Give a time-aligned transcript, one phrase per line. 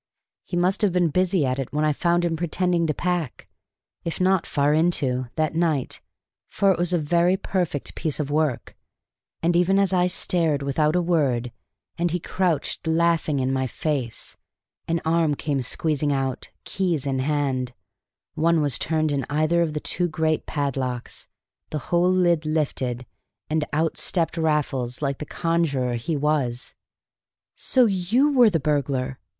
[0.45, 3.47] He must have been busy at it when I found him pretending to pack,
[4.03, 6.01] if not far into that night,
[6.49, 8.75] for it was a very perfect piece of work;
[9.43, 11.51] and even as I stared without a word,
[11.99, 14.37] and he crouched laughing in my face,
[14.87, 17.73] an arm came squeezing out, keys in hand;
[18.33, 21.27] one was turned in either of the two great padlocks,
[21.69, 23.05] the whole lid lifted,
[23.51, 26.73] and out stepped Raffles like the conjurer he was.
[27.53, 29.19] "So you were the burglar!"